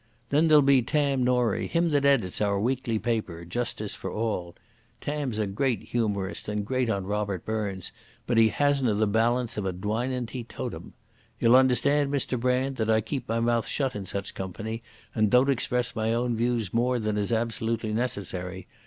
[0.31, 4.55] Then there'll be Tam Norie, him that edits our weekly paper—Justice for All.
[4.99, 7.91] Tam's a humorist and great on Robert Burns,
[8.25, 10.93] but he hasna the balance o' a dwinin' teetotum....
[11.39, 14.81] Ye'll understand, Mr Brand, that I keep my mouth shut in such company,
[15.13, 18.65] and don't express my own views more than is absolutely necessary.